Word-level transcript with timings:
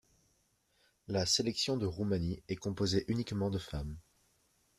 La 1.07 1.27
sélection 1.27 1.77
de 1.77 1.85
Roumanie 1.85 2.41
est 2.47 2.55
composée 2.55 3.05
uniquement 3.07 3.51
de 3.51 3.59
femmes. 3.59 3.95